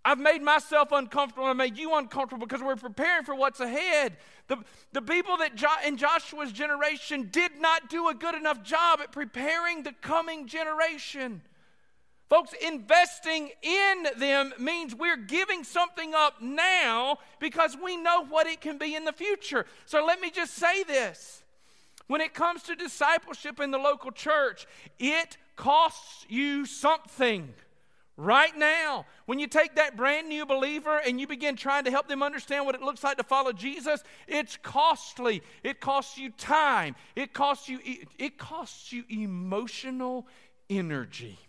[0.10, 4.18] I've made myself uncomfortable I made you uncomfortable because we're preparing for what's ahead.
[4.48, 4.58] The,
[4.92, 9.12] the people that jo- in Joshua's generation did not do a good enough job at
[9.12, 11.44] preparing the coming generation.
[12.28, 18.62] Folks, investing in them means we're giving something up now because we know what it
[18.62, 19.68] can be in the future.
[19.86, 21.44] So let me just say this.
[22.08, 24.66] When it comes to discipleship in the local church,
[24.98, 27.54] it costs you something
[28.20, 29.06] right now.
[29.26, 32.66] When you take that brand new believer and you begin trying to help them understand
[32.66, 35.42] what it looks like to follow Jesus, it's costly.
[35.64, 36.96] It costs you time.
[37.16, 37.80] It costs you
[38.18, 40.28] it costs you emotional
[40.70, 41.40] energy.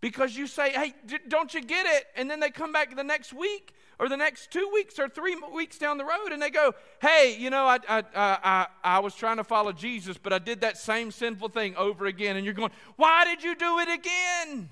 [0.00, 0.94] Because you say, "Hey,
[1.28, 4.50] don't you get it?" and then they come back the next week or the next
[4.50, 7.78] two weeks or three weeks down the road and they go, hey, you know, I,
[7.88, 11.76] I, I, I, was trying to follow Jesus, but I did that same sinful thing
[11.76, 12.36] over again.
[12.36, 14.68] And you're going, why did you do it again?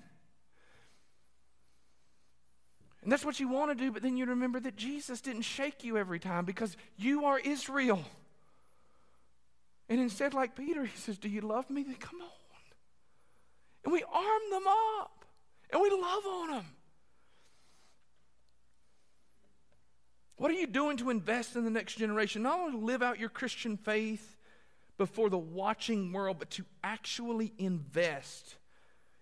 [3.03, 5.83] And that's what you want to do, but then you remember that Jesus didn't shake
[5.83, 8.05] you every time because you are Israel.
[9.89, 11.83] And instead, like Peter, he says, Do you love me?
[11.83, 12.29] Then come on.
[13.85, 14.63] And we arm them
[15.01, 15.25] up
[15.73, 16.67] and we love on them.
[20.43, 22.43] What are you doing to invest in the next generation?
[22.43, 24.37] Not only to live out your Christian faith
[24.99, 28.57] before the watching world, but to actually invest.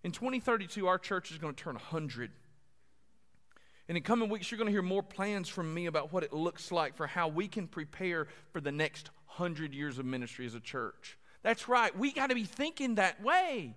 [0.02, 2.30] In 2032, our church is going to turn 100.
[3.86, 6.32] And in coming weeks, you're going to hear more plans from me about what it
[6.32, 10.54] looks like for how we can prepare for the next 100 years of ministry as
[10.54, 11.18] a church.
[11.42, 11.94] That's right.
[11.98, 13.76] We got to be thinking that way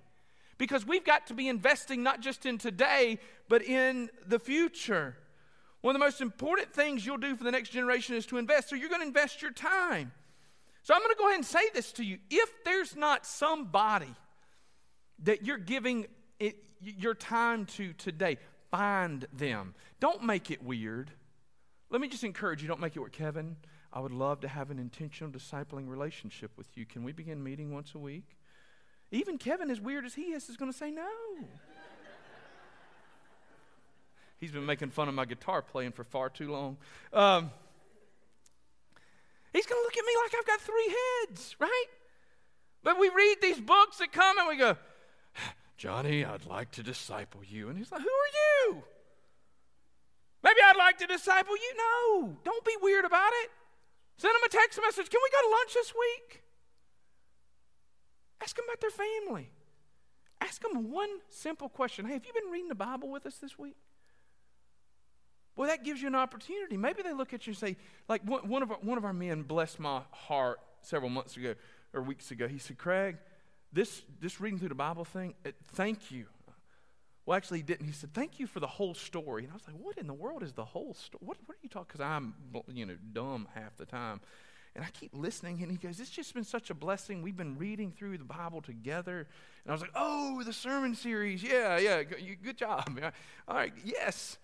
[0.58, 5.17] because we've got to be investing not just in today, but in the future.
[5.84, 8.69] One of the most important things you'll do for the next generation is to invest.
[8.69, 10.13] So you're going to invest your time.
[10.82, 12.19] So I'm going to go ahead and say this to you.
[12.30, 14.15] If there's not somebody
[15.24, 16.08] that you're giving
[16.39, 18.38] it, your time to today,
[18.72, 19.76] find them.
[20.00, 21.12] Don't make it weird.
[21.89, 23.12] Let me just encourage you don't make it weird.
[23.12, 23.58] Kevin,
[23.91, 26.86] I would love to have an intentional discipling relationship with you.
[26.86, 28.38] Can we begin meeting once a week?
[29.12, 31.10] Even Kevin, as weird as he is, is going to say no.
[34.39, 36.78] He's been making fun of my guitar playing for far too long.
[37.13, 37.52] Um,
[39.54, 40.96] he's going to look at me like I've got three
[41.28, 41.86] heads, right?
[42.84, 44.76] But we read these books that come and we go,
[45.78, 47.69] Johnny, I'd like to disciple you.
[47.69, 48.84] And he's like, Who are you?
[50.43, 51.74] Maybe I'd like to disciple you.
[51.78, 53.50] No, don't be weird about it.
[54.17, 55.10] Send them a text message.
[55.10, 56.43] Can we go to lunch this week?
[58.41, 59.52] Ask them about their family.
[60.41, 63.58] Ask them one simple question Hey, have you been reading the Bible with us this
[63.58, 63.78] week?
[65.56, 66.78] Well, that gives you an opportunity.
[66.78, 69.44] Maybe they look at you and say, like one, of our, one of our men
[69.44, 71.54] blessed my heart several months ago
[71.94, 72.48] or weeks ago.
[72.48, 73.18] He said, Craig,
[73.72, 76.26] this, this reading through the Bible thing, it, thank you.
[77.26, 77.86] Well, actually, he didn't.
[77.86, 79.44] He said, Thank you for the whole story.
[79.44, 81.22] And I was like, What in the world is the whole story?
[81.24, 81.88] What, what are you talking?
[81.88, 82.34] Because I'm,
[82.68, 84.20] you know, dumb half the time.
[84.76, 87.22] And I keep listening, and he goes, It's just been such a blessing.
[87.22, 89.28] We've been reading through the Bible together.
[89.63, 91.42] And I was like, Oh, the sermon series.
[91.42, 93.00] Yeah, yeah, good job.
[93.48, 94.38] All right, yes.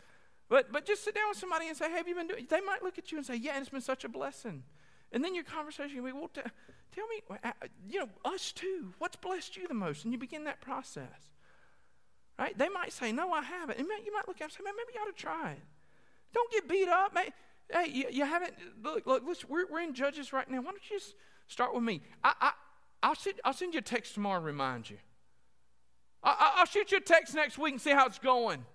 [0.50, 2.84] But, but just sit down with somebody and say, Have you been doing They might
[2.84, 4.64] look at you and say, Yeah, it's been such a blessing.
[5.12, 6.42] And then your conversation will be, Well, t-
[6.94, 7.52] tell me, uh,
[7.88, 8.94] you know, us too.
[8.98, 10.04] What's blessed you the most?
[10.04, 11.30] And you begin that process.
[12.38, 12.58] Right?
[12.58, 13.78] They might say, No, I haven't.
[13.78, 15.62] And you might look at them and say, Man, maybe you ought to try it.
[16.34, 17.14] Don't get beat up.
[17.14, 17.26] Man.
[17.72, 20.58] Hey, you, you haven't, look, look we're, we're in Judges right now.
[20.58, 21.14] Why don't you just
[21.48, 22.02] start with me?
[22.24, 22.52] I, I,
[23.04, 24.98] I'll, send, I'll send you a text tomorrow to remind you.
[26.24, 28.66] I, I'll shoot you a text next week and see how it's going.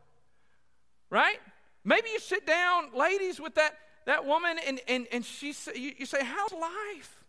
[1.10, 1.38] Right?
[1.84, 3.74] Maybe you sit down, ladies, with that,
[4.06, 7.24] that woman, and, and, and she you, say, How's life?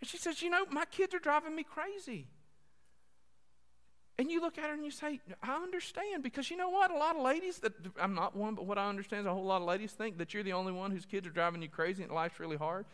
[0.00, 2.28] And she says, You know, my kids are driving me crazy.
[4.18, 6.22] And you look at her and you say, I understand.
[6.22, 6.90] Because you know what?
[6.90, 9.44] A lot of ladies, that I'm not one, but what I understand is a whole
[9.44, 12.02] lot of ladies think that you're the only one whose kids are driving you crazy
[12.02, 12.86] and life's really hard.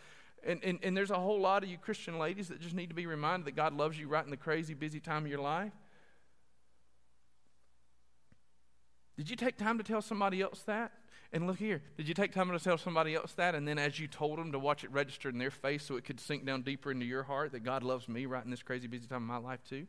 [0.45, 2.95] And, and, and there's a whole lot of you Christian ladies that just need to
[2.95, 5.73] be reminded that God loves you right in the crazy, busy time of your life.
[9.17, 10.93] Did you take time to tell somebody else that?
[11.35, 13.55] And look here, did you take time to tell somebody else that?
[13.55, 16.05] And then as you told them to watch it register in their face so it
[16.05, 18.87] could sink down deeper into your heart that God loves me right in this crazy,
[18.87, 19.87] busy time of my life too?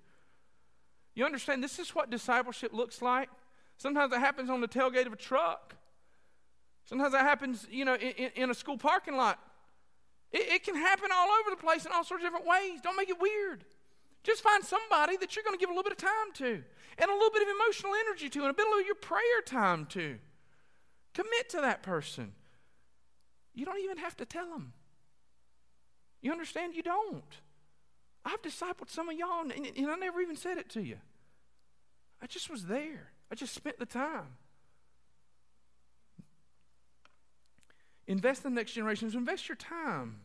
[1.15, 3.29] You understand, this is what discipleship looks like.
[3.77, 5.75] Sometimes it happens on the tailgate of a truck.
[6.86, 9.39] Sometimes that happens, you know, in, in a school parking lot.
[10.31, 12.79] It, it, can happen all over the place in all sorts of different ways.
[12.81, 13.65] Don't make it weird.
[14.23, 16.63] Just find somebody that you're going to give a little bit of time to,
[16.97, 19.86] and a little bit of emotional energy to, and a bit of your prayer time
[19.88, 20.17] to.
[21.13, 22.31] Commit to that person.
[23.53, 24.73] You don't even have to tell them.
[26.21, 26.73] You understand?
[26.73, 27.38] You don't.
[28.25, 30.97] I've discipled some of y'all, and, and I never even said it to you.
[32.21, 34.38] I just was there, I just spent the time.
[38.07, 40.21] Invest in the next generations, invest your time.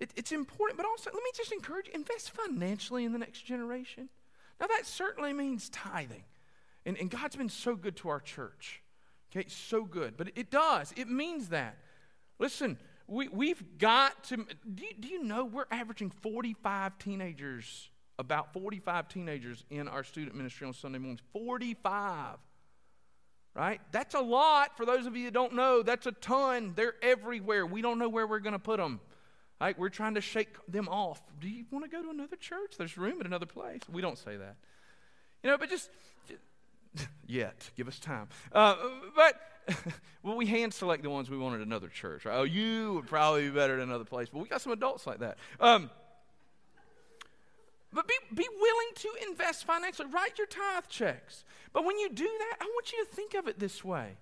[0.00, 3.42] It, it's important, but also, let me just encourage you invest financially in the next
[3.42, 4.08] generation.
[4.58, 6.24] Now, that certainly means tithing.
[6.86, 8.82] And, and God's been so good to our church.
[9.30, 10.16] Okay, so good.
[10.16, 11.76] But it does, it means that.
[12.38, 14.36] Listen, we, we've got to.
[14.36, 20.34] Do you, do you know we're averaging 45 teenagers, about 45 teenagers in our student
[20.34, 21.20] ministry on Sunday mornings?
[21.32, 22.38] 45.
[23.54, 23.80] Right?
[23.90, 24.76] That's a lot.
[24.76, 26.72] For those of you that don't know, that's a ton.
[26.76, 27.66] They're everywhere.
[27.66, 29.00] We don't know where we're going to put them.
[29.60, 29.78] Right?
[29.78, 31.20] We're trying to shake them off.
[31.40, 32.74] Do you want to go to another church?
[32.78, 33.82] There's room at another place.
[33.92, 34.56] We don't say that.
[35.42, 35.90] You know, but just,
[37.26, 38.28] yet, give us time.
[38.52, 38.76] Uh,
[39.14, 39.34] but
[40.22, 42.24] well, we hand select the ones we want at another church.
[42.24, 42.36] Right?
[42.36, 44.28] Oh, you would probably be better at another place.
[44.32, 45.36] But we got some adults like that.
[45.60, 45.90] Um,
[47.92, 50.08] but be, be willing to invest financially.
[50.10, 51.44] Write your tithe checks.
[51.72, 54.16] But when you do that, I want you to think of it this way.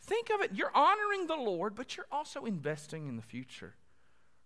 [0.00, 3.74] Think of it, you're honoring the Lord, but you're also investing in the future.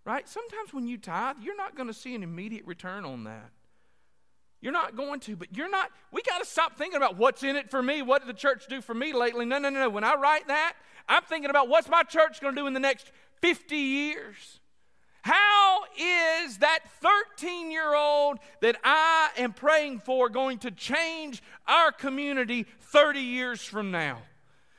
[0.07, 0.29] Right?
[0.29, 3.51] Sometimes when you tithe, you're not going to see an immediate return on that.
[4.61, 5.91] You're not going to, but you're not.
[6.13, 8.03] We got to stop thinking about what's in it for me.
[8.03, 9.45] What did the church do for me lately?
[9.45, 9.91] No, no, no, no.
[9.91, 10.75] When I write that,
[11.09, 13.11] I'm thinking about what's my church going to do in the next
[13.43, 14.61] 50 years.
[15.23, 21.91] How is that 13 year old that I am praying for going to change our
[21.91, 24.23] community 30 years from now?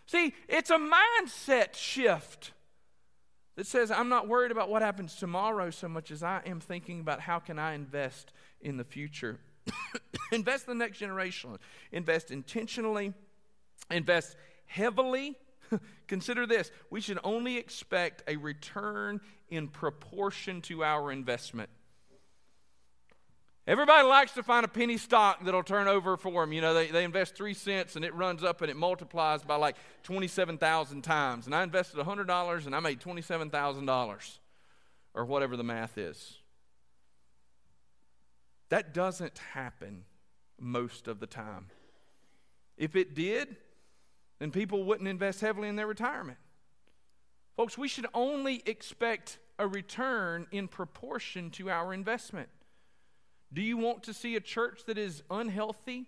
[0.06, 2.54] See, it's a mindset shift
[3.58, 7.02] that says I'm not worried about what happens tomorrow so much as I am thinking
[7.02, 8.32] about how can I invest
[8.62, 9.40] in the future.
[10.32, 11.58] invest in the next generation.
[11.92, 13.14] Invest intentionally.
[13.92, 14.38] Invest
[14.68, 15.36] heavily.
[16.08, 21.70] consider this we should only expect a return in proportion to our investment.
[23.68, 26.54] Everybody likes to find a penny stock that'll turn over for them.
[26.54, 29.58] You know, they, they invest three cents and it runs up and it multiplies by
[29.58, 31.46] like 27,000 times.
[31.48, 34.38] And I invested $100 and I made $27,000
[35.14, 36.38] or whatever the math is.
[38.70, 40.06] That doesn't happen
[40.58, 41.68] most of the time.
[42.78, 43.58] If it did,
[44.40, 46.38] then people wouldn't invest heavily in their retirement.
[47.58, 52.48] Folks, we should only expect a return in proportion to our investment.
[53.54, 56.08] Do you want to see a church that is unhealthy?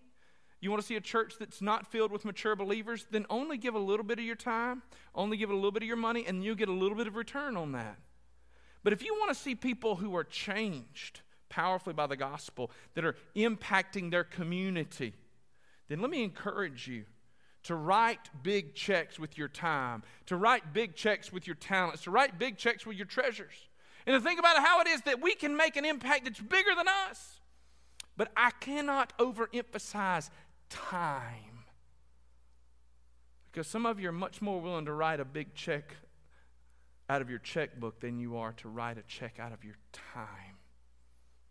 [0.62, 3.08] You want to see a church that's not filled with mature believers?
[3.10, 4.82] Then only give a little bit of your time,
[5.16, 7.16] only give a little bit of your money, and you'll get a little bit of
[7.16, 7.98] return on that.
[8.84, 13.06] But if you want to see people who are changed powerfully by the gospel, that
[13.06, 15.14] are impacting their community,
[15.88, 17.06] then let me encourage you
[17.64, 22.12] to write big checks with your time, to write big checks with your talents, to
[22.12, 23.69] write big checks with your treasures.
[24.10, 26.72] And to think about how it is that we can make an impact that's bigger
[26.76, 27.42] than us.
[28.18, 30.32] But I cannot overemphasize
[30.68, 31.66] time.
[33.52, 35.96] Because some of you are much more willing to write a big check
[37.08, 40.58] out of your checkbook than you are to write a check out of your time.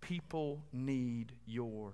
[0.00, 1.92] People need your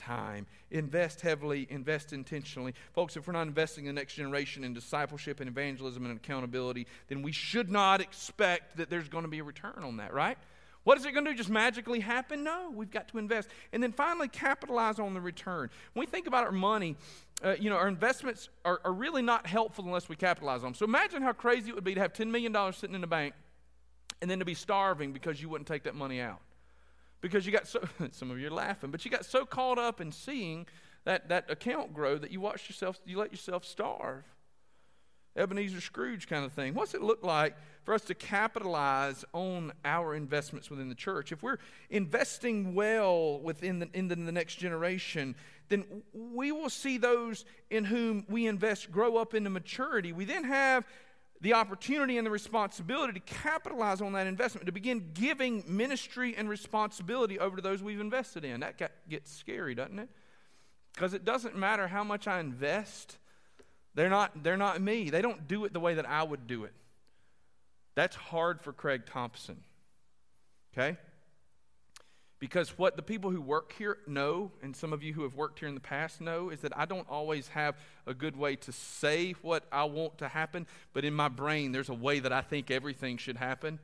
[0.00, 0.46] time.
[0.70, 2.74] Invest heavily, invest intentionally.
[2.94, 6.86] Folks, if we're not investing in the next generation in discipleship and evangelism and accountability,
[7.08, 10.38] then we should not expect that there's going to be a return on that, right?
[10.84, 11.36] What is it going to do?
[11.36, 12.42] Just magically happen?
[12.42, 13.50] No, we've got to invest.
[13.72, 15.68] And then finally, capitalize on the return.
[15.92, 16.96] When we think about our money,
[17.44, 20.74] uh, you know, our investments are, are really not helpful unless we capitalize on them.
[20.74, 23.34] So imagine how crazy it would be to have $10 million sitting in the bank
[24.22, 26.40] and then to be starving because you wouldn't take that money out
[27.20, 30.00] because you got so some of you are laughing but you got so caught up
[30.00, 30.66] in seeing
[31.04, 34.24] that, that account grow that you watched yourself you let yourself starve.
[35.36, 36.74] Ebenezer scrooge kind of thing.
[36.74, 41.30] What's it look like for us to capitalize on our investments within the church?
[41.30, 41.58] If we're
[41.88, 45.36] investing well within the, in the, the next generation
[45.70, 50.12] then we will see those in whom we invest grow up into maturity.
[50.12, 50.84] We then have
[51.40, 56.48] the opportunity and the responsibility to capitalize on that investment, to begin giving ministry and
[56.48, 58.60] responsibility over to those we've invested in.
[58.60, 60.08] That gets scary, doesn't it?
[60.94, 63.16] Because it doesn't matter how much I invest,
[63.94, 65.08] they're not, they're not me.
[65.10, 66.74] They don't do it the way that I would do it.
[67.94, 69.62] That's hard for Craig Thompson.
[70.72, 70.96] Okay?
[72.40, 75.58] Because what the people who work here know, and some of you who have worked
[75.58, 77.76] here in the past know, is that I don't always have
[78.06, 81.90] a good way to say what I want to happen, but in my brain, there's
[81.90, 83.78] a way that I think everything should happen.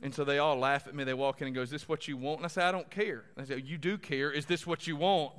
[0.00, 1.02] And so they all laugh at me.
[1.02, 2.38] They walk in and go, Is this what you want?
[2.38, 3.24] And I say, I don't care.
[3.36, 4.30] And I say, You do care.
[4.30, 5.34] Is this what you want?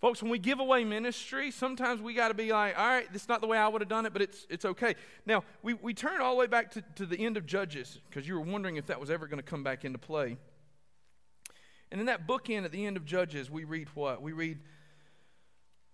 [0.00, 3.22] Folks, when we give away ministry, sometimes we got to be like, all right, this
[3.22, 4.94] is not the way I would have done it, but it's, it's okay.
[5.26, 8.28] Now, we, we turn all the way back to, to the end of Judges because
[8.28, 10.36] you were wondering if that was ever going to come back into play.
[11.90, 14.20] And in that bookend at the end of Judges, we read what?
[14.20, 14.58] We read,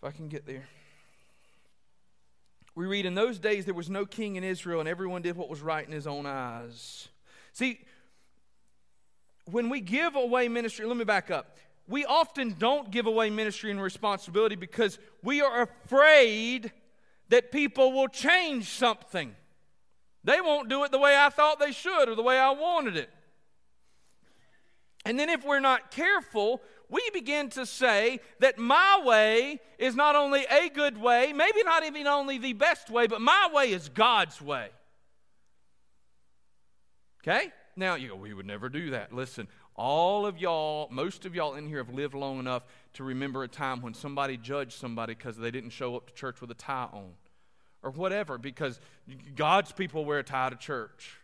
[0.03, 0.66] if I can get there.
[2.74, 5.49] We read, In those days there was no king in Israel, and everyone did what
[5.49, 7.09] was right in his own eyes.
[7.53, 7.80] See,
[9.51, 11.59] when we give away ministry, let me back up.
[11.86, 16.72] We often don't give away ministry and responsibility because we are afraid
[17.28, 19.36] that people will change something.
[20.24, 22.97] They won't do it the way I thought they should or the way I wanted
[22.97, 23.11] it.
[25.05, 30.16] And then, if we're not careful, we begin to say that my way is not
[30.16, 33.88] only a good way, maybe not even only the best way, but my way is
[33.88, 34.68] God's way.
[37.22, 37.52] Okay?
[37.76, 39.12] Now, you go, we would never do that.
[39.12, 42.62] Listen, all of y'all, most of y'all in here have lived long enough
[42.94, 46.40] to remember a time when somebody judged somebody because they didn't show up to church
[46.40, 47.12] with a tie on
[47.82, 48.80] or whatever, because
[49.34, 51.18] God's people wear a tie to church.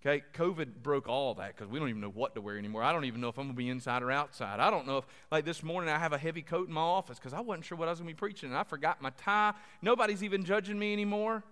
[0.00, 2.84] Okay, COVID broke all that because we don't even know what to wear anymore.
[2.84, 4.60] I don't even know if I'm going to be inside or outside.
[4.60, 7.18] I don't know if, like this morning, I have a heavy coat in my office
[7.18, 9.10] because I wasn't sure what I was going to be preaching and I forgot my
[9.10, 9.54] tie.
[9.82, 11.42] Nobody's even judging me anymore.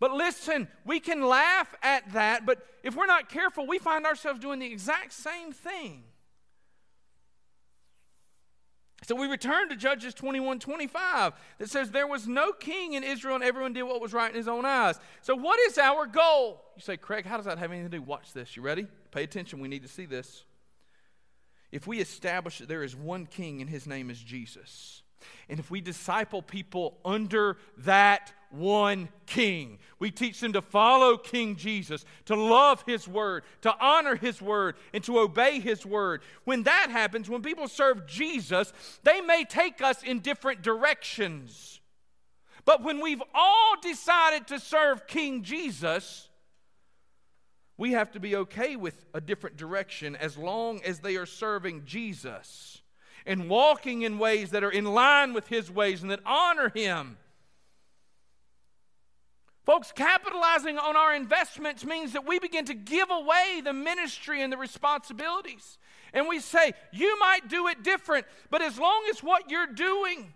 [0.00, 4.40] But listen, we can laugh at that, but if we're not careful, we find ourselves
[4.40, 6.02] doing the exact same thing.
[9.04, 13.34] So we return to Judges 21 25 that says, There was no king in Israel,
[13.34, 14.98] and everyone did what was right in his own eyes.
[15.22, 16.62] So, what is our goal?
[16.76, 18.02] You say, Craig, how does that have anything to do?
[18.02, 18.56] Watch this.
[18.56, 18.86] You ready?
[19.10, 19.58] Pay attention.
[19.58, 20.44] We need to see this.
[21.72, 25.01] If we establish that there is one king and his name is Jesus,
[25.48, 29.78] and if we disciple people under that one king.
[29.98, 34.76] We teach them to follow King Jesus, to love his word, to honor his word,
[34.92, 36.22] and to obey his word.
[36.44, 41.80] When that happens, when people serve Jesus, they may take us in different directions.
[42.64, 46.28] But when we've all decided to serve King Jesus,
[47.76, 51.84] we have to be okay with a different direction as long as they are serving
[51.84, 52.81] Jesus
[53.26, 57.18] and walking in ways that are in line with His ways and that honor Him.
[59.64, 64.52] Folks, capitalizing on our investments means that we begin to give away the ministry and
[64.52, 65.78] the responsibilities.
[66.12, 70.32] And we say, you might do it different, but as long as what you're doing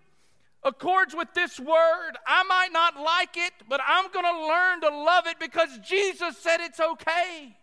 [0.63, 4.89] accords with this word, I might not like it, but I'm going to learn to
[4.89, 7.57] love it because Jesus said it's okay.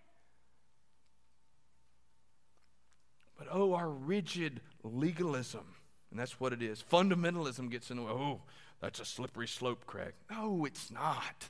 [3.38, 5.64] But oh, our rigid legalism,
[6.10, 6.84] and that's what it is.
[6.90, 8.10] Fundamentalism gets in the way.
[8.10, 8.42] Oh,
[8.80, 10.12] that's a slippery slope, Craig.
[10.30, 11.48] No, it's not.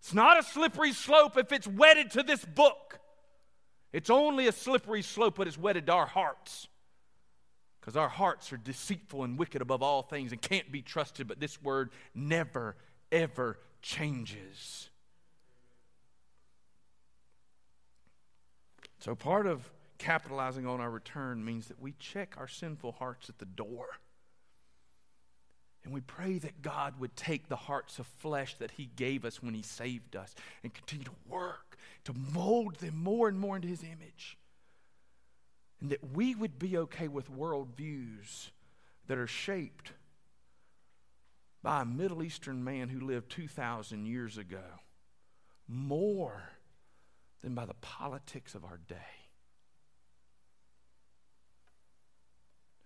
[0.00, 3.00] It's not a slippery slope if it's wedded to this book.
[3.92, 6.68] It's only a slippery slope when it's wedded to our hearts.
[7.80, 11.40] Because our hearts are deceitful and wicked above all things and can't be trusted, but
[11.40, 12.76] this word never,
[13.12, 14.90] ever changes.
[19.00, 23.38] So, part of capitalizing on our return means that we check our sinful hearts at
[23.38, 23.86] the door.
[25.84, 29.42] And we pray that God would take the hearts of flesh that He gave us
[29.42, 33.68] when He saved us and continue to work to mold them more and more into
[33.68, 34.38] His image.
[35.80, 38.50] And that we would be okay with worldviews
[39.06, 39.92] that are shaped
[41.62, 44.62] by a Middle Eastern man who lived 2,000 years ago
[45.68, 46.50] more
[47.42, 49.23] than by the politics of our day.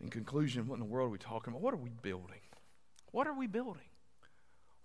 [0.01, 1.62] In conclusion, what in the world are we talking about?
[1.62, 2.40] What are we building?
[3.11, 3.82] What are we building?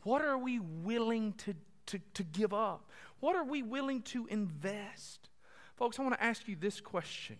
[0.03, 1.55] What are we willing to,
[1.87, 2.89] to, to give up?
[3.19, 5.29] What are we willing to invest?
[5.75, 7.37] Folks, I want to ask you this question.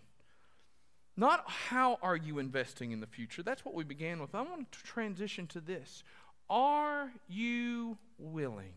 [1.15, 3.43] Not how are you investing in the future?
[3.43, 4.34] That's what we began with.
[4.34, 6.03] I want to transition to this.
[6.49, 8.74] Are you willing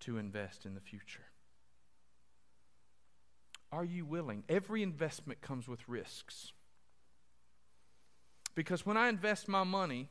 [0.00, 1.24] to invest in the future?
[3.70, 4.44] Are you willing?
[4.48, 6.52] Every investment comes with risks.
[8.54, 10.08] Because when I invest my money,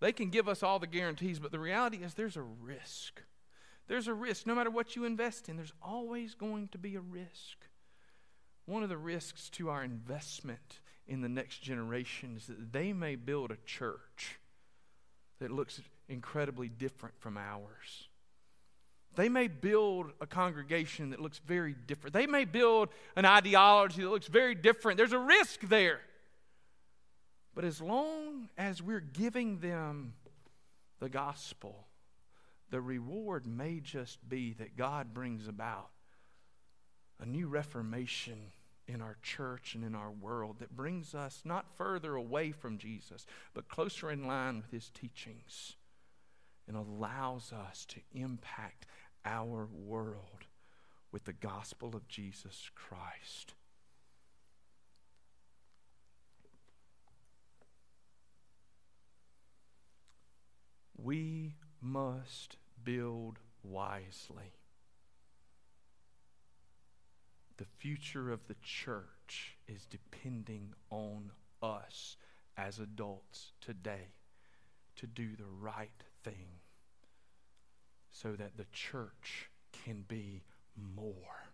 [0.00, 3.22] they can give us all the guarantees, but the reality is there's a risk.
[3.88, 4.46] There's a risk.
[4.46, 7.66] No matter what you invest in, there's always going to be a risk.
[8.66, 13.14] One of the risks to our investment in the next generation is that they may
[13.14, 14.38] build a church
[15.38, 18.08] that looks incredibly different from ours.
[19.14, 22.12] They may build a congregation that looks very different.
[22.12, 24.98] They may build an ideology that looks very different.
[24.98, 26.00] There's a risk there.
[27.56, 30.12] But as long as we're giving them
[31.00, 31.86] the gospel,
[32.70, 35.88] the reward may just be that God brings about
[37.18, 38.52] a new reformation
[38.86, 43.24] in our church and in our world that brings us not further away from Jesus,
[43.54, 45.76] but closer in line with his teachings
[46.68, 48.84] and allows us to impact
[49.24, 50.44] our world
[51.10, 53.54] with the gospel of Jesus Christ.
[60.96, 64.52] We must build wisely.
[67.58, 71.30] The future of the church is depending on
[71.62, 72.16] us
[72.56, 74.14] as adults today
[74.96, 76.60] to do the right thing
[78.10, 79.50] so that the church
[79.84, 80.42] can be
[80.74, 81.50] more,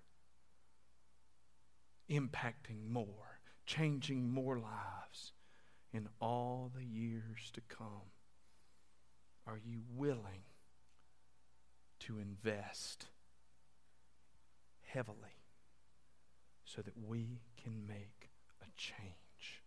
[2.09, 5.33] impacting more, changing more lives
[5.93, 8.12] in all the years to come.
[9.47, 10.45] Are you willing
[12.01, 13.07] to invest
[14.87, 15.17] heavily
[16.65, 18.31] so that we can make
[18.61, 19.63] a change?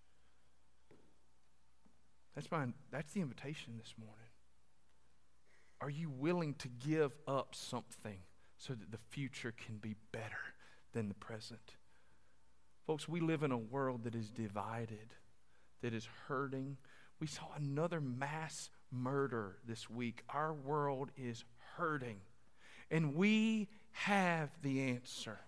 [2.36, 4.16] That's my that's the invitation this morning.
[5.82, 8.20] Are you willing to give up something
[8.58, 10.54] so that the future can be better
[10.94, 11.76] than the present?
[12.86, 15.14] Folks, we live in a world that is divided,
[15.82, 16.78] that is hurting.
[17.20, 20.24] We saw another mass murder this week.
[20.30, 21.44] Our world is
[21.76, 22.18] hurting,
[22.90, 25.40] and we have the answer.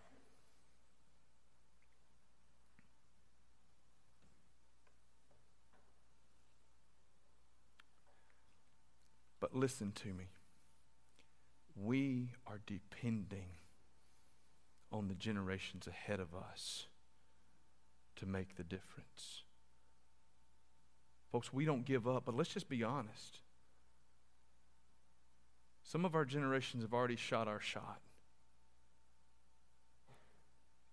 [9.40, 10.26] But listen to me.
[11.76, 13.50] We are depending
[14.92, 16.88] on the generations ahead of us
[18.16, 19.44] to make the difference.
[21.32, 23.42] Folks, we don't give up, but let's just be honest.
[25.84, 28.02] Some of our generations have already shot our shot.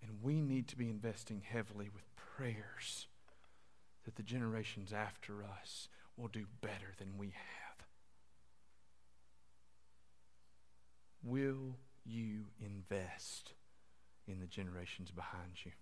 [0.02, 2.04] And we need to be investing heavily with
[2.36, 3.06] prayers
[4.04, 7.64] that the generations after us will do better than we have.
[11.24, 13.54] will you invest
[14.26, 15.72] in the generations behind you?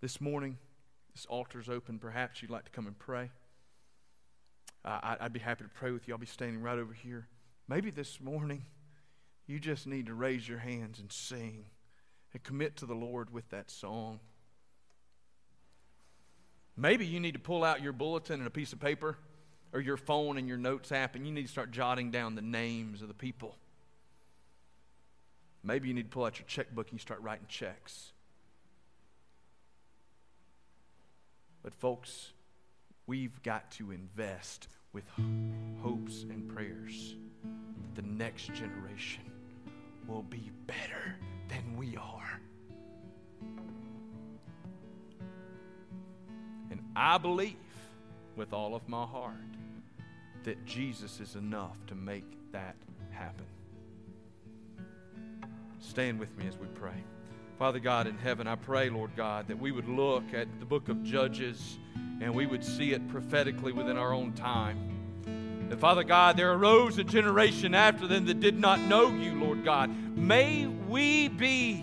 [0.00, 0.58] This morning,
[1.16, 1.98] this altar's open.
[1.98, 3.30] Perhaps you'd like to come and pray.
[4.84, 6.12] Uh, I'd be happy to pray with you.
[6.12, 7.26] I'll be standing right over here.
[7.68, 8.66] Maybe this morning,
[9.46, 11.64] you just need to raise your hands and sing
[12.34, 14.20] and commit to the Lord with that song.
[16.76, 19.16] Maybe you need to pull out your bulletin and a piece of paper
[19.72, 22.42] or your phone and your notes app and you need to start jotting down the
[22.42, 23.56] names of the people.
[25.64, 28.12] Maybe you need to pull out your checkbook and you start writing checks.
[31.66, 32.32] But, folks,
[33.08, 35.02] we've got to invest with
[35.82, 39.24] hopes and prayers that the next generation
[40.06, 41.16] will be better
[41.48, 42.40] than we are.
[46.70, 47.56] And I believe
[48.36, 49.34] with all of my heart
[50.44, 52.76] that Jesus is enough to make that
[53.10, 53.46] happen.
[55.80, 57.02] Stand with me as we pray.
[57.58, 60.90] Father God in heaven, I pray, Lord God, that we would look at the book
[60.90, 61.78] of Judges
[62.20, 65.66] and we would see it prophetically within our own time.
[65.70, 69.64] That, Father God, there arose a generation after them that did not know you, Lord
[69.64, 69.88] God.
[70.14, 71.82] May we be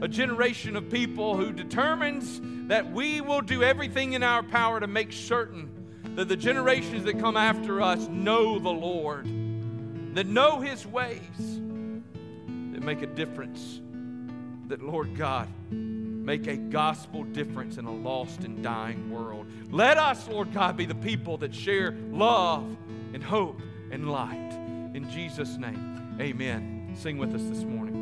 [0.00, 4.86] a generation of people who determines that we will do everything in our power to
[4.86, 5.68] make certain
[6.14, 9.26] that the generations that come after us know the Lord,
[10.14, 13.82] that know His ways, that make a difference,
[14.72, 19.44] that, Lord God, make a gospel difference in a lost and dying world.
[19.70, 22.74] Let us, Lord God, be the people that share love
[23.12, 23.60] and hope
[23.90, 24.50] and light.
[24.94, 26.94] In Jesus' name, amen.
[26.98, 28.01] Sing with us this morning.